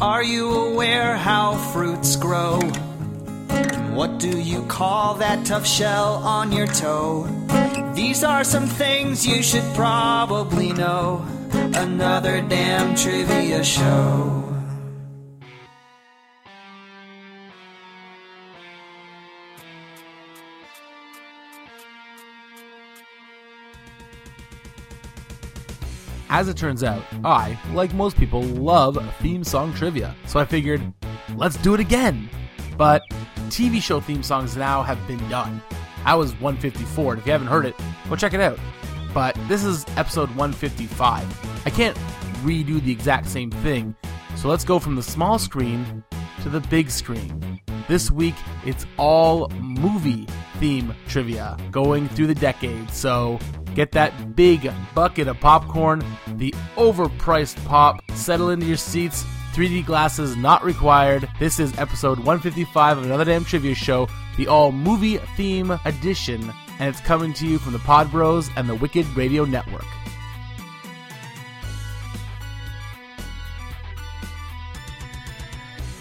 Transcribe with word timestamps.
Are 0.00 0.22
you 0.22 0.50
aware 0.50 1.14
how 1.14 1.56
fruits 1.74 2.16
grow? 2.16 2.58
And 3.50 3.94
what 3.94 4.18
do 4.18 4.40
you 4.40 4.64
call 4.64 5.16
that 5.16 5.44
tough 5.44 5.66
shell 5.66 6.14
on 6.24 6.52
your 6.52 6.68
toe? 6.68 7.28
These 7.94 8.24
are 8.24 8.42
some 8.42 8.66
things 8.66 9.26
you 9.26 9.42
should 9.42 9.74
probably 9.74 10.72
know. 10.72 11.22
Another 11.52 12.40
damn 12.40 12.94
trivia 12.96 13.62
show. 13.62 14.49
As 26.32 26.48
it 26.48 26.56
turns 26.56 26.84
out, 26.84 27.02
I, 27.24 27.58
like 27.72 27.92
most 27.92 28.16
people, 28.16 28.42
love 28.42 28.96
theme 29.18 29.42
song 29.42 29.74
trivia, 29.74 30.14
so 30.26 30.38
I 30.38 30.44
figured, 30.44 30.80
let's 31.34 31.56
do 31.56 31.74
it 31.74 31.80
again. 31.80 32.30
But 32.76 33.02
TV 33.48 33.82
show 33.82 33.98
theme 33.98 34.22
songs 34.22 34.56
now 34.56 34.80
have 34.84 35.04
been 35.08 35.28
done. 35.28 35.60
I 36.04 36.14
was 36.14 36.30
154, 36.34 37.14
and 37.14 37.20
if 37.20 37.26
you 37.26 37.32
haven't 37.32 37.48
heard 37.48 37.66
it, 37.66 37.74
go 38.08 38.14
check 38.14 38.32
it 38.32 38.40
out. 38.40 38.60
But 39.12 39.36
this 39.48 39.64
is 39.64 39.84
episode 39.96 40.28
155. 40.36 41.66
I 41.66 41.70
can't 41.70 41.96
redo 42.44 42.80
the 42.80 42.92
exact 42.92 43.26
same 43.26 43.50
thing, 43.50 43.96
so 44.36 44.48
let's 44.48 44.64
go 44.64 44.78
from 44.78 44.94
the 44.94 45.02
small 45.02 45.36
screen 45.36 46.04
to 46.42 46.48
the 46.48 46.60
big 46.60 46.92
screen. 46.92 47.60
This 47.88 48.08
week, 48.08 48.36
it's 48.64 48.86
all 48.98 49.48
movie 49.58 50.28
theme 50.60 50.94
trivia 51.08 51.56
going 51.72 52.08
through 52.10 52.28
the 52.28 52.36
decades, 52.36 52.96
so 52.96 53.40
Get 53.80 53.92
that 53.92 54.36
big 54.36 54.70
bucket 54.94 55.26
of 55.26 55.40
popcorn, 55.40 56.04
the 56.26 56.54
overpriced 56.76 57.64
pop, 57.64 58.02
settle 58.12 58.50
into 58.50 58.66
your 58.66 58.76
seats. 58.76 59.24
3D 59.54 59.86
glasses 59.86 60.36
not 60.36 60.62
required. 60.62 61.26
This 61.38 61.58
is 61.58 61.72
episode 61.78 62.18
155 62.18 62.98
of 62.98 63.04
Another 63.06 63.24
Damn 63.24 63.42
Trivia 63.42 63.74
Show, 63.74 64.06
the 64.36 64.48
all 64.48 64.70
movie 64.70 65.16
theme 65.34 65.70
edition, 65.86 66.52
and 66.78 66.90
it's 66.90 67.00
coming 67.00 67.32
to 67.32 67.46
you 67.46 67.56
from 67.56 67.72
the 67.72 67.78
Pod 67.78 68.10
Bros 68.10 68.50
and 68.54 68.68
the 68.68 68.74
Wicked 68.74 69.06
Radio 69.16 69.46
Network. 69.46 69.86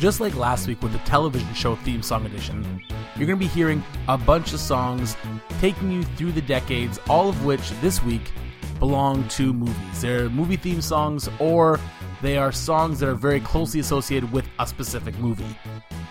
Just 0.01 0.19
like 0.19 0.35
last 0.35 0.67
week 0.67 0.83
with 0.83 0.91
the 0.91 0.99
television 0.99 1.53
show 1.53 1.77
theme 1.77 2.03
song 2.03 2.25
edition, 2.25 2.83
you're 3.19 3.27
going 3.27 3.37
to 3.37 3.45
be 3.45 3.47
hearing 3.47 3.83
a 4.07 4.17
bunch 4.17 4.53
of 4.53 4.61
songs 4.61 5.17
taking 5.59 5.91
you 5.91 6.03
through 6.03 6.31
the 6.31 6.41
decades, 6.41 6.99
all 7.09 7.27
of 7.27 7.43
which 7.43 7.69
this 7.81 8.01
week 8.01 8.31
belong 8.79 9.27
to 9.27 9.51
movies. 9.51 10.01
They're 10.01 10.29
movie 10.29 10.55
theme 10.55 10.81
songs 10.81 11.27
or 11.37 11.81
they 12.21 12.37
are 12.37 12.53
songs 12.53 12.97
that 12.99 13.09
are 13.09 13.15
very 13.15 13.41
closely 13.41 13.81
associated 13.81 14.31
with 14.31 14.47
a 14.57 14.65
specific 14.65 15.17
movie. 15.19 15.53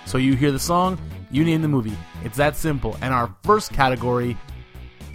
So 0.05 0.19
you 0.19 0.35
hear 0.35 0.53
the 0.53 0.59
song, 0.59 0.99
you 1.31 1.45
name 1.45 1.63
the 1.63 1.69
movie. 1.69 1.97
It's 2.25 2.37
that 2.37 2.57
simple. 2.57 2.99
And 3.01 3.15
our 3.15 3.35
first 3.43 3.73
category 3.73 4.37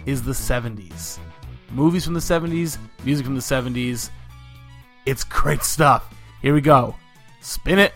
is 0.04 0.20
the 0.20 0.32
70s. 0.32 1.18
Movies 1.70 2.04
from 2.04 2.14
the 2.14 2.20
70s, 2.20 2.76
music 3.04 3.24
from 3.24 3.36
the 3.36 3.40
70s. 3.40 4.10
It's 5.06 5.22
great 5.22 5.62
stuff. 5.62 6.12
Here 6.42 6.54
we 6.54 6.60
go. 6.60 6.96
Spin 7.40 7.78
it. 7.78 7.94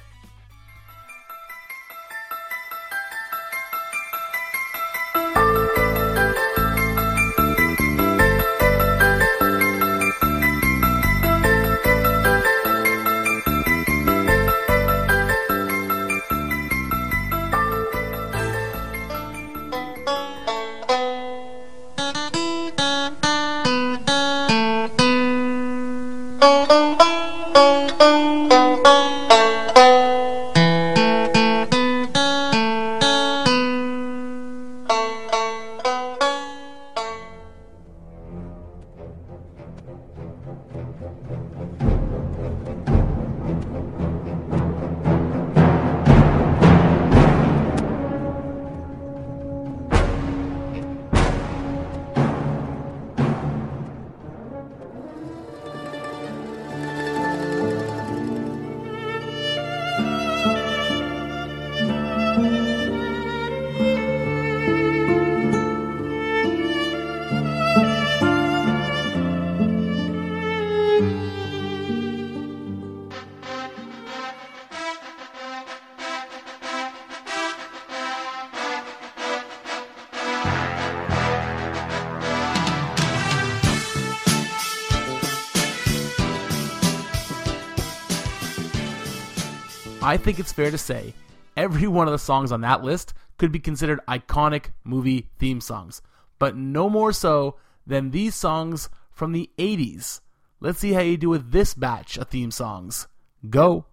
I 90.09 90.17
think 90.17 90.39
it's 90.39 90.55
fair 90.55 90.71
to 90.71 90.79
say 90.79 91.13
every 91.55 91.87
one 91.87 92.09
of 92.09 92.13
the 92.13 92.19
songs 92.19 92.51
on 92.51 92.63
that 92.63 92.83
list 92.83 93.13
could 93.37 93.53
be 93.53 93.59
considered 93.59 94.01
iconic 94.09 94.71
movie 94.83 95.29
theme 95.39 95.61
songs, 95.61 96.01
but 96.39 96.57
no 96.57 96.89
more 96.89 97.13
so 97.13 97.57
than 97.87 98.11
these 98.11 98.35
songs 98.35 98.89
from 99.11 99.33
the 99.33 99.51
80s. 99.59 100.23
Let's 100.61 100.79
see 100.79 100.93
how 100.93 101.03
you 101.03 101.19
do 101.19 101.29
with 101.29 101.53
this 101.53 101.75
batch 101.75 102.17
of 102.17 102.29
theme 102.29 102.51
songs. 102.51 103.07
Go! 103.51 103.85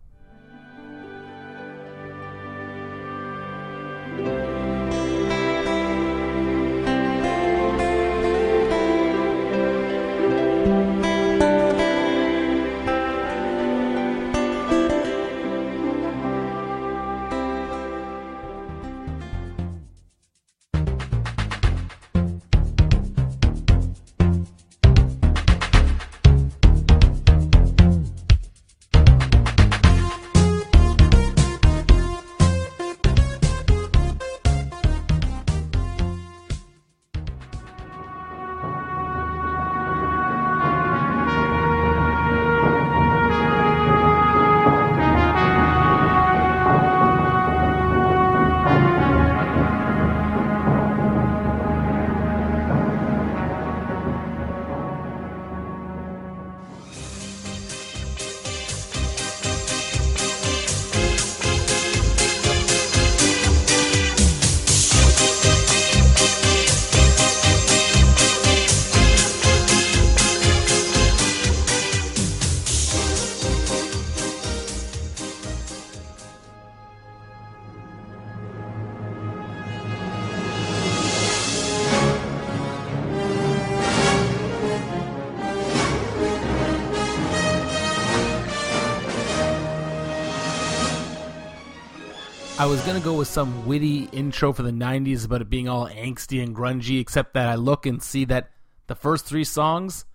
I 92.66 92.68
was 92.68 92.82
gonna 92.82 93.00
go 93.00 93.14
with 93.14 93.28
some 93.28 93.68
witty 93.68 94.10
intro 94.12 94.52
for 94.52 94.64
the 94.64 94.72
90s 94.72 95.24
about 95.24 95.44
it 95.44 95.52
being 95.52 95.70
all 95.70 95.88
angsty 95.88 96.42
and 96.42 96.56
grungy, 96.56 97.00
except 97.00 97.36
that 97.36 97.48
I 97.48 97.54
look 97.54 97.86
and 97.86 98.02
see 98.02 98.26
that 98.26 98.50
the 98.88 98.96
first 98.96 99.28
three 99.28 99.44
songs 99.44 100.06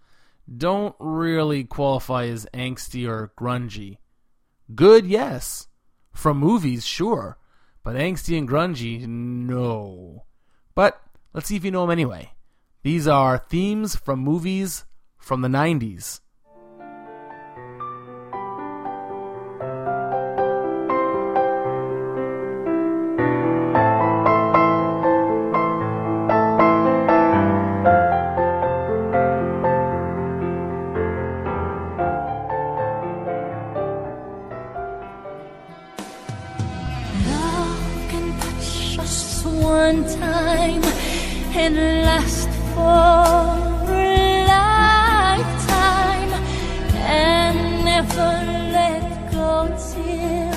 don't 0.57 0.97
really 0.99 1.63
qualify 1.63 2.25
as 2.25 2.49
angsty 2.53 3.09
or 3.09 3.33
grungy. 3.39 3.99
Good, 4.75 5.07
yes. 5.07 5.69
From 6.13 6.39
movies, 6.39 6.85
sure. 6.85 7.39
But 7.85 7.95
angsty 7.95 8.37
and 8.37 8.49
grungy, 8.49 9.07
no. 9.07 10.25
But 10.75 11.01
let's 11.33 11.47
see 11.47 11.55
if 11.55 11.65
you 11.65 11.71
know 11.71 11.83
them 11.83 11.93
anyway. 11.93 12.33
These 12.83 13.07
are 13.07 13.39
themes 13.39 13.95
from 13.95 14.19
movies 14.19 14.87
from 15.19 15.43
the 15.43 15.49
90s. 15.49 16.19
And 41.77 42.05
last 42.05 42.49
for 42.75 43.93
a 43.93 44.47
lifetime 44.47 46.33
and 46.97 47.85
never 47.85 48.31
let 48.73 49.33
go 49.33 49.69
till 49.93 50.55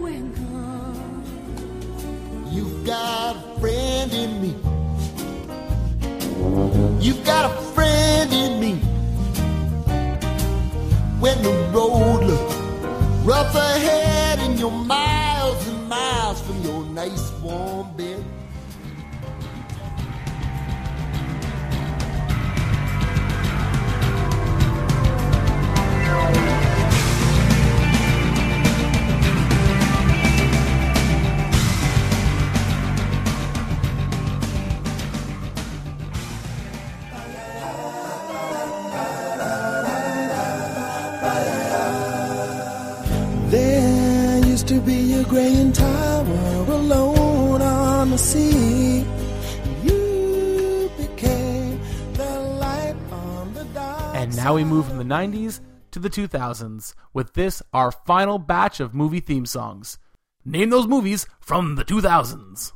we're 0.00 0.28
gone. 0.36 1.24
You've 2.50 2.86
got 2.86 3.36
a 3.36 3.60
friend 3.60 4.12
in 4.12 4.40
me. 4.40 4.54
You've 7.04 7.24
got 7.24 7.50
a 7.50 7.54
friend 7.74 8.32
in 8.32 8.60
me. 8.60 8.74
When 11.20 11.42
the 11.42 11.52
road 11.74 12.24
looks 12.24 12.54
rough 13.24 13.54
ahead 13.54 14.38
and 14.38 14.58
you're 14.58 14.70
miles 14.70 15.66
and 15.68 15.88
miles 15.88 16.40
from 16.40 16.62
your 16.62 16.84
nice 16.86 17.30
warm 17.42 17.94
bed. 17.96 18.24
And 54.14 54.36
now 54.36 54.54
we 54.54 54.64
move 54.64 54.86
from 54.86 54.98
the 54.98 55.04
90s 55.04 55.60
to 55.90 55.98
the 55.98 56.10
2000s 56.10 56.94
with 57.14 57.32
this, 57.34 57.62
our 57.72 57.90
final 57.90 58.38
batch 58.38 58.78
of 58.78 58.94
movie 58.94 59.20
theme 59.20 59.46
songs. 59.46 59.98
Name 60.44 60.70
those 60.70 60.86
movies 60.86 61.26
from 61.40 61.76
the 61.76 61.84
2000s. 61.84 62.72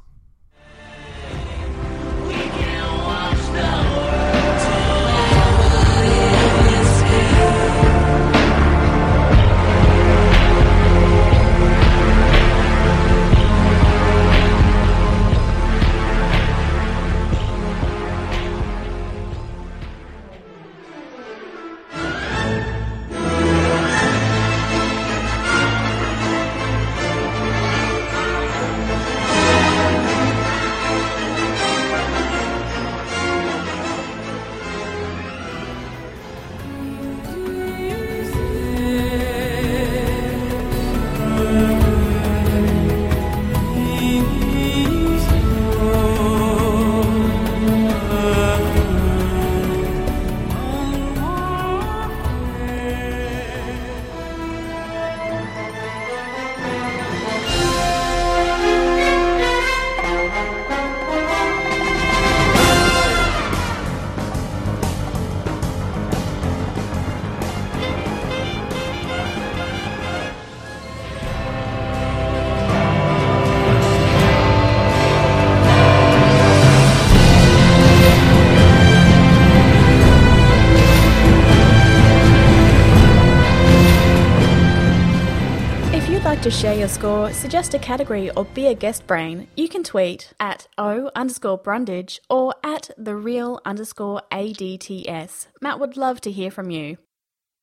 To 86.46 86.52
share 86.52 86.78
your 86.78 86.86
score, 86.86 87.32
suggest 87.32 87.74
a 87.74 87.78
category, 87.78 88.30
or 88.30 88.44
be 88.44 88.68
a 88.68 88.74
guest 88.74 89.04
brain, 89.08 89.48
you 89.56 89.68
can 89.68 89.82
tweet 89.82 90.32
at 90.38 90.68
O 90.78 91.10
underscore 91.16 91.58
Brundage 91.58 92.20
or 92.30 92.54
at 92.62 92.88
the 92.96 93.16
real 93.16 93.60
underscore 93.64 94.22
ADTS. 94.30 95.48
Matt 95.60 95.80
would 95.80 95.96
love 95.96 96.20
to 96.20 96.30
hear 96.30 96.52
from 96.52 96.70
you. 96.70 96.98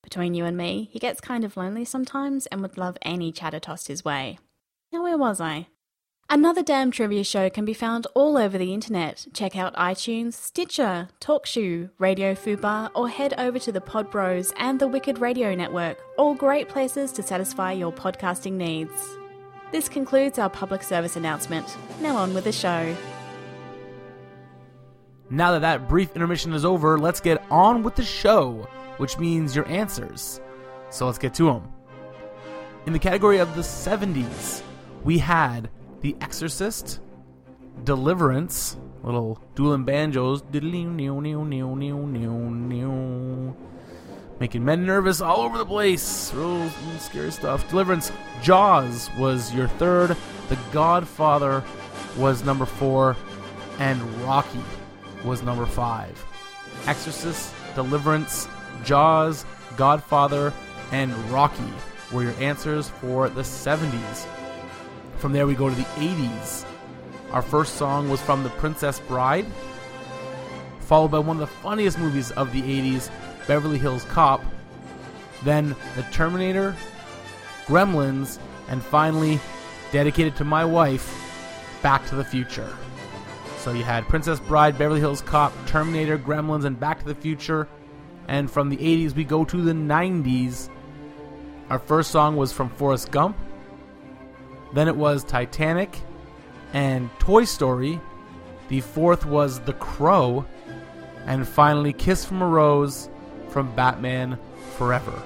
Between 0.04 0.34
you 0.34 0.44
and 0.44 0.58
me, 0.58 0.90
he 0.92 1.00
gets 1.00 1.22
kind 1.22 1.46
of 1.46 1.56
lonely 1.56 1.86
sometimes 1.86 2.46
and 2.48 2.62
would 2.62 2.78
love 2.78 2.98
any 3.04 3.32
chatter 3.32 3.58
tossed 3.58 3.88
his 3.88 4.04
way. 4.04 4.38
Now, 4.92 5.04
where 5.04 5.18
was 5.18 5.40
I? 5.40 5.68
Another 6.34 6.64
Damn 6.64 6.90
Trivia 6.90 7.24
show 7.24 7.48
can 7.52 7.64
be 7.64 7.76
found 7.76 8.08
all 8.16 8.40
over 8.40 8.58
the 8.58 8.74
internet. 8.74 9.28
Check 9.36 9.56
out 9.56 9.76
iTunes, 9.76 10.34
Stitcher, 10.34 11.10
TalkShoe, 11.22 11.92
Radio 12.00 12.34
Fubar, 12.34 12.90
or 12.96 13.08
head 13.08 13.36
over 13.38 13.60
to 13.60 13.72
the 13.72 13.80
Pod 13.80 14.10
Bros 14.10 14.52
and 14.58 14.80
the 14.80 14.88
Wicked 14.88 15.20
Radio 15.20 15.54
Network, 15.54 16.00
all 16.18 16.34
great 16.34 16.68
places 16.68 17.12
to 17.12 17.22
satisfy 17.22 17.72
your 17.72 17.94
podcasting 17.94 18.54
needs. 18.54 19.16
This 19.72 19.88
concludes 19.88 20.40
our 20.40 20.50
public 20.50 20.82
service 20.82 21.16
announcement. 21.16 21.78
Now 22.02 22.16
on 22.16 22.34
with 22.34 22.46
the 22.46 22.52
show. 22.52 22.96
Now 25.30 25.52
that 25.52 25.62
that 25.62 25.88
brief 25.88 26.16
intermission 26.16 26.54
is 26.54 26.66
over, 26.66 26.98
let's 26.98 27.20
get 27.20 27.46
on 27.52 27.84
with 27.84 27.96
the 27.96 28.04
show, 28.04 28.68
which 28.98 29.20
means 29.20 29.56
your 29.56 29.68
answers. 29.68 30.42
So 30.90 31.06
let's 31.06 31.20
get 31.20 31.36
to 31.36 31.46
them. 31.46 31.72
In 32.88 32.94
the 32.94 32.98
category 32.98 33.38
of 33.38 33.54
the 33.54 33.62
70s, 33.62 34.64
we 35.04 35.20
had 35.20 35.70
The 36.04 36.16
Exorcist, 36.20 37.00
Deliverance, 37.86 38.76
little 39.04 39.42
dueling 39.56 39.86
banjos, 39.86 40.42
making 44.38 44.66
men 44.66 44.86
nervous 44.86 45.22
all 45.22 45.40
over 45.40 45.58
the 45.58 45.66
place. 45.66 46.34
Real 46.34 46.70
scary 47.00 47.32
stuff. 47.32 47.70
Deliverance, 47.70 48.12
Jaws 48.42 49.10
was 49.18 49.54
your 49.54 49.70
third. 49.70 50.18
The 50.50 50.60
Godfather 50.74 51.64
was 52.18 52.44
number 52.44 52.66
four, 52.66 53.16
and 53.80 54.04
Rocky 54.24 54.60
was 55.24 55.42
number 55.42 55.66
five. 55.66 56.22
Exorcist, 56.86 57.54
Deliverance, 57.76 58.50
Jaws, 58.84 59.46
Godfather, 59.78 60.52
and 60.92 61.16
Rocky 61.32 61.64
were 62.12 62.24
your 62.24 62.36
answers 62.42 62.90
for 62.90 63.30
the 63.30 63.44
70s. 63.44 64.28
From 65.24 65.32
there, 65.32 65.48
we 65.48 65.56
go 65.56 65.70
to 65.70 65.76
the 65.76 65.84
80s. 65.84 66.66
Our 67.32 67.42
first 67.42 67.76
song 67.76 68.10
was 68.10 68.20
from 68.20 68.44
The 68.44 68.50
Princess 68.50 69.00
Bride, 69.00 69.46
followed 70.82 71.12
by 71.12 71.20
one 71.20 71.38
of 71.38 71.40
the 71.40 71.48
funniest 71.48 71.98
movies 71.98 72.32
of 72.32 72.52
the 72.52 72.62
80s, 72.62 73.10
Beverly 73.48 73.78
Hills 73.78 74.04
Cop, 74.10 74.44
then 75.44 75.78
The 75.96 76.04
Terminator, 76.12 76.76
Gremlins, 77.68 78.38
and 78.68 78.84
finally 78.84 79.40
dedicated 79.94 80.36
to 80.36 80.44
my 80.44 80.66
wife, 80.66 81.10
Back 81.82 82.06
to 82.08 82.16
the 82.16 82.26
Future. 82.26 82.76
So 83.60 83.72
you 83.72 83.86
had 83.86 84.06
Princess 84.10 84.42
Bride, 84.42 84.78
Beverly 84.78 85.00
Hills 85.00 85.22
Cop, 85.22 85.54
Terminator, 85.68 86.18
Gremlins, 86.18 86.66
and 86.66 86.78
Back 86.78 87.00
to 87.00 87.06
the 87.06 87.16
Future. 87.16 87.70
And 88.28 88.52
from 88.52 88.68
the 88.68 88.76
80s, 88.76 89.16
we 89.16 89.24
go 89.24 89.46
to 89.46 89.62
the 89.62 89.72
90s. 89.72 90.68
Our 91.70 91.80
first 91.80 92.12
song 92.12 92.36
was 92.36 92.52
from 92.52 92.70
Forrest 92.72 93.10
Gump. 93.10 93.38
Then 94.74 94.88
it 94.88 94.96
was 94.96 95.24
Titanic 95.24 96.02
and 96.74 97.10
Toy 97.20 97.46
Story. 97.46 98.00
The 98.70 98.82
fourth 98.82 99.26
was 99.26 99.60
The 99.60 99.74
Crow. 99.74 100.46
And 101.26 101.48
finally, 101.48 101.94
Kiss 101.94 102.26
from 102.26 102.42
a 102.42 102.48
Rose 102.48 103.10
from 103.50 103.74
Batman 103.76 104.38
Forever. 104.78 105.22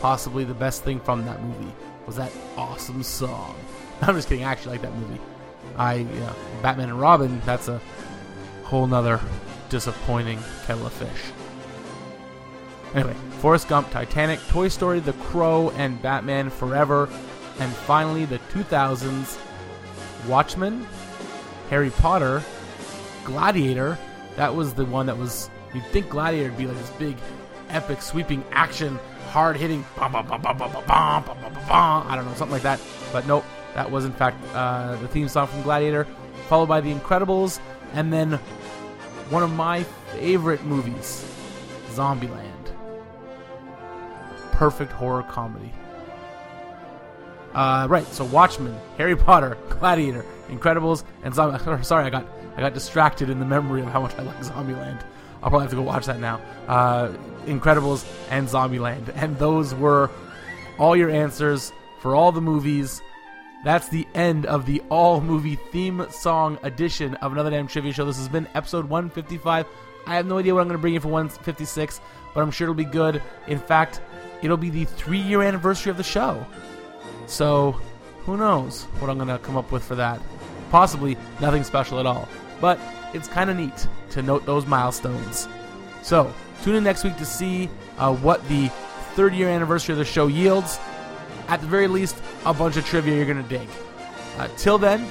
Possibly 0.00 0.44
the 0.44 0.54
best 0.54 0.84
thing 0.84 1.00
from 1.00 1.24
that 1.26 1.42
movie 1.42 1.72
was 2.06 2.16
that 2.16 2.32
awesome 2.56 3.02
song. 3.02 3.54
I'm 4.02 4.14
just 4.14 4.28
kidding. 4.28 4.44
I 4.44 4.52
actually 4.52 4.72
like 4.72 4.82
that 4.82 4.94
movie. 4.94 5.20
I, 5.76 5.94
yeah, 5.94 6.32
Batman 6.62 6.90
and 6.90 7.00
Robin, 7.00 7.40
that's 7.44 7.68
a 7.68 7.80
whole 8.62 8.86
nother 8.86 9.20
disappointing 9.68 10.38
kettle 10.66 10.86
of 10.86 10.92
fish. 10.92 11.32
Anyway, 12.94 13.14
Forrest 13.40 13.68
Gump, 13.68 13.90
Titanic, 13.90 14.38
Toy 14.48 14.68
Story, 14.68 15.00
The 15.00 15.14
Crow, 15.14 15.70
and 15.70 16.00
Batman 16.00 16.48
Forever. 16.48 17.08
And 17.58 17.72
finally, 17.72 18.24
the 18.24 18.38
2000s 18.50 19.38
Watchmen, 20.26 20.86
Harry 21.70 21.90
Potter, 21.90 22.42
Gladiator. 23.24 23.98
That 24.36 24.54
was 24.54 24.74
the 24.74 24.84
one 24.84 25.06
that 25.06 25.16
was. 25.16 25.50
You'd 25.74 25.84
think 25.86 26.08
Gladiator 26.08 26.50
would 26.50 26.58
be 26.58 26.66
like 26.66 26.76
this 26.78 26.90
big, 26.90 27.16
epic, 27.68 28.00
sweeping 28.02 28.44
action, 28.52 28.98
hard 29.30 29.56
hitting, 29.56 29.84
I 29.98 30.08
don't 32.14 32.24
know, 32.24 32.34
something 32.34 32.52
like 32.52 32.62
that. 32.62 32.80
But 33.12 33.26
nope, 33.26 33.44
that 33.74 33.90
was 33.90 34.04
in 34.04 34.12
fact 34.12 34.36
uh, 34.54 34.96
the 34.96 35.08
theme 35.08 35.28
song 35.28 35.48
from 35.48 35.62
Gladiator, 35.62 36.06
followed 36.48 36.66
by 36.66 36.80
The 36.80 36.94
Incredibles, 36.94 37.60
and 37.92 38.12
then 38.12 38.34
one 39.30 39.42
of 39.42 39.52
my 39.52 39.82
favorite 40.12 40.62
movies, 40.64 41.24
Zombieland. 41.90 42.72
Perfect 44.52 44.92
horror 44.92 45.24
comedy. 45.24 45.72
Uh, 47.54 47.86
right, 47.88 48.06
so 48.06 48.24
Watchmen, 48.24 48.76
Harry 48.98 49.16
Potter, 49.16 49.56
Gladiator, 49.68 50.24
Incredibles, 50.48 51.04
and 51.22 51.34
Zombie. 51.34 51.82
Sorry, 51.84 52.04
I 52.04 52.10
got 52.10 52.26
I 52.56 52.60
got 52.60 52.74
distracted 52.74 53.30
in 53.30 53.38
the 53.38 53.44
memory 53.44 53.80
of 53.82 53.88
how 53.88 54.00
much 54.00 54.14
I 54.18 54.22
like 54.22 54.38
Zombieland. 54.40 55.02
I'll 55.42 55.50
probably 55.50 55.62
have 55.62 55.70
to 55.70 55.76
go 55.76 55.82
watch 55.82 56.06
that 56.06 56.20
now. 56.20 56.40
Uh, 56.68 57.12
Incredibles 57.46 58.06
and 58.30 58.48
Zombieland, 58.48 59.12
and 59.16 59.38
those 59.38 59.74
were 59.74 60.10
all 60.78 60.96
your 60.96 61.10
answers 61.10 61.72
for 62.00 62.14
all 62.14 62.32
the 62.32 62.40
movies. 62.40 63.02
That's 63.64 63.88
the 63.88 64.06
end 64.14 64.46
of 64.46 64.66
the 64.66 64.82
all 64.90 65.20
movie 65.20 65.56
theme 65.56 66.06
song 66.10 66.58
edition 66.62 67.14
of 67.16 67.32
another 67.32 67.50
damn 67.50 67.66
trivia 67.66 67.92
show. 67.92 68.04
This 68.04 68.18
has 68.18 68.28
been 68.28 68.46
episode 68.54 68.88
155. 68.88 69.66
I 70.06 70.14
have 70.14 70.26
no 70.26 70.38
idea 70.38 70.54
what 70.54 70.60
I'm 70.60 70.68
going 70.68 70.76
to 70.78 70.82
bring 70.82 70.94
you 70.94 71.00
for 71.00 71.08
156, 71.08 72.00
but 72.34 72.42
I'm 72.42 72.50
sure 72.50 72.66
it'll 72.66 72.74
be 72.74 72.84
good. 72.84 73.22
In 73.46 73.58
fact, 73.58 74.00
it'll 74.42 74.58
be 74.58 74.70
the 74.70 74.84
three 74.84 75.18
year 75.20 75.42
anniversary 75.42 75.90
of 75.90 75.96
the 75.96 76.02
show. 76.02 76.44
So, 77.26 77.72
who 78.24 78.36
knows 78.36 78.84
what 78.98 79.10
I'm 79.10 79.16
going 79.16 79.28
to 79.28 79.38
come 79.38 79.56
up 79.56 79.70
with 79.72 79.84
for 79.84 79.94
that? 79.96 80.20
Possibly 80.70 81.16
nothing 81.40 81.64
special 81.64 82.00
at 82.00 82.06
all. 82.06 82.28
But 82.60 82.78
it's 83.12 83.28
kind 83.28 83.50
of 83.50 83.56
neat 83.56 83.86
to 84.10 84.22
note 84.22 84.46
those 84.46 84.66
milestones. 84.66 85.48
So, 86.02 86.32
tune 86.62 86.76
in 86.76 86.84
next 86.84 87.04
week 87.04 87.16
to 87.18 87.24
see 87.24 87.68
uh, 87.98 88.14
what 88.14 88.46
the 88.48 88.68
third 89.14 89.34
year 89.34 89.48
anniversary 89.48 89.92
of 89.92 89.98
the 89.98 90.04
show 90.04 90.26
yields. 90.26 90.78
At 91.48 91.60
the 91.60 91.66
very 91.66 91.88
least, 91.88 92.16
a 92.46 92.54
bunch 92.54 92.76
of 92.76 92.86
trivia 92.86 93.14
you're 93.14 93.26
going 93.26 93.42
to 93.42 93.48
dig. 93.48 93.68
Uh, 94.38 94.48
till 94.56 94.78
then, 94.78 95.06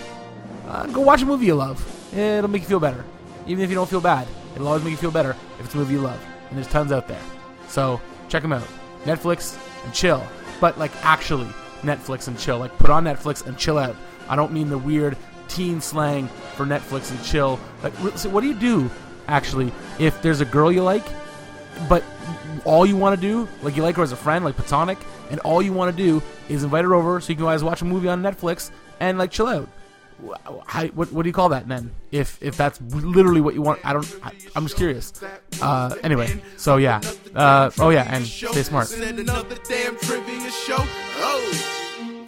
uh, 0.67 0.87
go 0.87 1.01
watch 1.01 1.21
a 1.21 1.25
movie 1.25 1.45
you 1.45 1.55
love. 1.55 1.79
It'll 2.13 2.49
make 2.49 2.63
you 2.63 2.67
feel 2.67 2.79
better. 2.79 3.05
Even 3.47 3.63
if 3.63 3.69
you 3.69 3.75
don't 3.75 3.89
feel 3.89 4.01
bad, 4.01 4.27
it'll 4.55 4.67
always 4.67 4.83
make 4.83 4.91
you 4.91 4.97
feel 4.97 5.11
better 5.11 5.35
if 5.59 5.65
it's 5.65 5.73
a 5.73 5.77
movie 5.77 5.93
you 5.93 6.01
love. 6.01 6.21
And 6.49 6.57
there's 6.57 6.67
tons 6.67 6.91
out 6.91 7.07
there. 7.07 7.21
So, 7.67 8.01
check 8.29 8.41
them 8.41 8.53
out. 8.53 8.67
Netflix 9.05 9.57
and 9.83 9.93
chill. 9.93 10.25
But, 10.59 10.77
like, 10.77 10.91
actually, 11.05 11.47
Netflix 11.83 12.27
and 12.27 12.37
chill. 12.37 12.57
Like, 12.57 12.77
put 12.77 12.89
on 12.89 13.03
Netflix 13.03 13.45
and 13.45 13.57
chill 13.57 13.77
out. 13.77 13.95
I 14.27 14.35
don't 14.35 14.51
mean 14.51 14.69
the 14.69 14.77
weird 14.77 15.17
teen 15.47 15.81
slang 15.81 16.27
for 16.55 16.65
Netflix 16.65 17.11
and 17.11 17.23
chill. 17.23 17.59
Like, 17.83 17.93
so 18.17 18.29
what 18.29 18.41
do 18.41 18.47
you 18.47 18.55
do, 18.55 18.89
actually, 19.27 19.71
if 19.99 20.21
there's 20.21 20.41
a 20.41 20.45
girl 20.45 20.71
you 20.71 20.83
like, 20.83 21.05
but 21.87 22.03
all 22.65 22.85
you 22.85 22.97
want 22.97 23.19
to 23.19 23.21
do, 23.21 23.47
like 23.61 23.75
you 23.75 23.83
like 23.83 23.95
her 23.95 24.03
as 24.03 24.11
a 24.11 24.15
friend, 24.17 24.45
like 24.45 24.55
platonic, 24.55 24.97
and 25.31 25.39
all 25.41 25.61
you 25.61 25.73
want 25.73 25.95
to 25.95 26.03
do 26.03 26.21
is 26.49 26.63
invite 26.63 26.83
her 26.83 26.93
over 26.93 27.19
so 27.19 27.29
you 27.29 27.35
can 27.35 27.45
guys 27.45 27.63
watch 27.63 27.81
a 27.81 27.85
movie 27.85 28.07
on 28.07 28.21
Netflix 28.21 28.71
and 28.99 29.17
like 29.17 29.31
chill 29.31 29.47
out. 29.47 29.67
How, 30.67 30.85
what, 30.87 31.11
what 31.11 31.23
do 31.23 31.29
you 31.29 31.33
call 31.33 31.49
that 31.49 31.67
then? 31.67 31.91
If 32.11 32.41
if 32.41 32.55
that's 32.55 32.79
literally 32.81 33.41
what 33.41 33.55
you 33.55 33.61
want, 33.61 33.79
I 33.83 33.93
don't. 33.93 34.19
I, 34.23 34.31
am 34.55 34.63
just 34.63 34.77
curious. 34.77 35.11
Uh, 35.61 35.95
anyway, 36.01 36.41
so 36.55 36.77
yeah. 36.77 37.01
Uh, 37.35 37.71
oh 37.79 37.89
yeah, 37.89 38.07
and 38.09 38.25
stay 38.25 38.63
smart. 38.63 38.87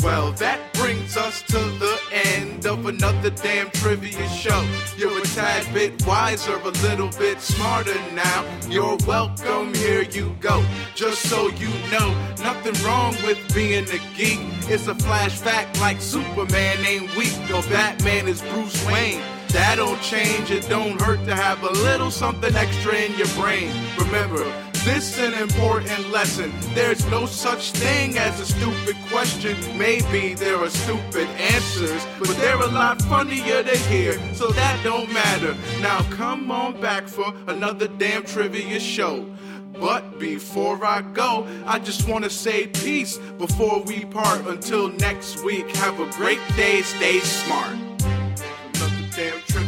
Well, 0.05 0.33
that 0.33 0.71
brings 0.73 1.17
us 1.17 1.41
to 1.47 1.57
the 1.57 1.99
end 2.11 2.67
of 2.67 2.85
another 2.85 3.31
damn 3.31 3.71
trivia 3.71 4.29
show. 4.29 4.63
You're 4.95 5.17
a 5.17 5.23
tad 5.23 5.73
bit 5.73 6.05
wiser, 6.05 6.53
a 6.59 6.69
little 6.87 7.09
bit 7.17 7.41
smarter 7.41 7.99
now. 8.13 8.45
You're 8.69 8.97
welcome, 9.07 9.73
here 9.73 10.03
you 10.03 10.37
go. 10.39 10.63
Just 10.93 11.23
so 11.23 11.49
you 11.49 11.69
know, 11.89 12.13
nothing 12.43 12.75
wrong 12.85 13.15
with 13.25 13.39
being 13.55 13.85
a 13.85 13.99
geek. 14.15 14.41
It's 14.69 14.85
a 14.85 14.93
flash 14.93 15.39
fact 15.39 15.81
like 15.81 15.99
Superman 15.99 16.85
ain't 16.85 17.15
weak, 17.15 17.35
or 17.49 17.63
Batman 17.63 18.27
is 18.27 18.43
Bruce 18.43 18.85
Wayne. 18.85 19.23
That 19.53 19.77
don't 19.77 19.99
change, 20.03 20.51
it 20.51 20.69
don't 20.69 21.01
hurt 21.01 21.25
to 21.25 21.35
have 21.35 21.63
a 21.63 21.71
little 21.71 22.11
something 22.11 22.53
extra 22.55 22.93
in 22.93 23.17
your 23.17 23.29
brain. 23.29 23.71
Remember, 23.97 24.45
this 24.85 25.17
an 25.17 25.33
important 25.33 26.11
lesson. 26.11 26.53
There's 26.75 27.03
no 27.07 27.25
such 27.25 27.71
thing 27.71 28.19
as 28.19 28.39
a 28.39 28.45
stupid 28.45 28.95
question. 29.09 29.57
Maybe 29.75 30.35
there 30.35 30.57
are 30.57 30.69
stupid 30.69 31.27
answers, 31.39 32.05
but 32.19 32.29
they're 32.37 32.61
a 32.61 32.67
lot 32.67 33.01
funnier 33.01 33.63
to 33.63 33.77
hear, 33.89 34.13
so 34.35 34.49
that 34.49 34.79
don't 34.83 35.11
matter. 35.11 35.55
Now 35.81 36.03
come 36.11 36.51
on 36.51 36.79
back 36.79 37.07
for 37.07 37.33
another 37.47 37.87
damn 37.87 38.25
trivia 38.25 38.79
show. 38.79 39.25
But 39.73 40.19
before 40.19 40.85
I 40.85 41.01
go, 41.01 41.47
I 41.65 41.79
just 41.79 42.07
want 42.07 42.23
to 42.23 42.29
say 42.29 42.67
peace 42.67 43.17
before 43.39 43.81
we 43.81 44.05
part. 44.05 44.45
Until 44.45 44.89
next 44.89 45.43
week, 45.43 45.67
have 45.77 45.99
a 45.99 46.09
great 46.11 46.39
day, 46.55 46.83
stay 46.83 47.19
smart 47.21 47.84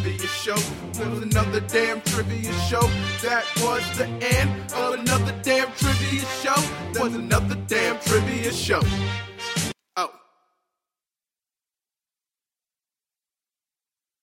trivia 0.07 0.27
show. 0.27 0.55
There 0.93 1.09
was 1.09 1.21
another 1.21 1.59
damn 1.61 2.01
trivia 2.01 2.53
show. 2.69 2.81
That 3.21 3.43
was 3.57 3.83
the 3.97 4.07
end 4.07 4.71
of 4.73 4.93
another 4.99 5.33
damn 5.43 5.71
trivia 5.73 6.25
show. 6.41 6.55
Was 6.99 7.15
another 7.15 7.55
damn 7.67 7.99
trivia 7.99 8.51
show. 8.53 8.81